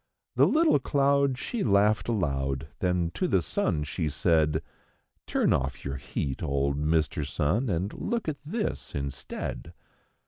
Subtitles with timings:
[0.35, 4.63] The little cloud she laughed aloud; then to the sun she said:
[5.27, 7.23] 'Turn off your heat, old Mr.
[7.23, 9.73] Sun, and look at this instead."